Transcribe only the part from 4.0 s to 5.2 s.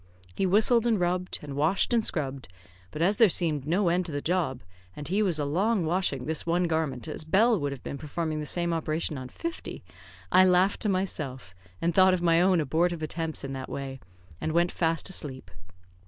to the job, and